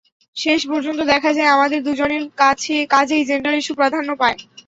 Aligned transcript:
শেষ 0.37 0.61
পর্যন্ত 0.71 0.99
দেখা 1.13 1.31
যায় 1.33 1.53
আমাদের 1.55 1.79
দুজনের 1.87 2.23
কাজেই 2.91 3.23
জেন্ডার 3.29 3.59
ইস্যু 3.59 3.73
প্রাধান্য 3.79 4.09
পায়। 4.21 4.37